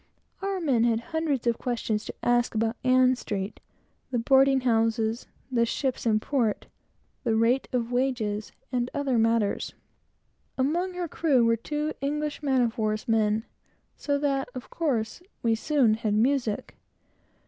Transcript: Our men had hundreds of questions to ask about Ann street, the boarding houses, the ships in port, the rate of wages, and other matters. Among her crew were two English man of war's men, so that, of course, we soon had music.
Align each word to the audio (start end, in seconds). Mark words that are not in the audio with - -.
Our 0.41 0.59
men 0.59 0.83
had 0.83 0.99
hundreds 1.13 1.45
of 1.45 1.59
questions 1.59 2.05
to 2.05 2.13
ask 2.23 2.55
about 2.55 2.75
Ann 2.83 3.15
street, 3.15 3.59
the 4.09 4.17
boarding 4.17 4.61
houses, 4.61 5.27
the 5.51 5.63
ships 5.63 6.07
in 6.07 6.19
port, 6.19 6.65
the 7.23 7.35
rate 7.35 7.67
of 7.71 7.91
wages, 7.91 8.51
and 8.71 8.89
other 8.95 9.19
matters. 9.19 9.75
Among 10.57 10.95
her 10.95 11.07
crew 11.07 11.45
were 11.45 11.55
two 11.55 11.93
English 12.01 12.41
man 12.41 12.63
of 12.63 12.79
war's 12.79 13.07
men, 13.07 13.45
so 13.95 14.17
that, 14.17 14.49
of 14.55 14.71
course, 14.71 15.21
we 15.43 15.53
soon 15.53 15.93
had 15.93 16.15
music. 16.15 16.75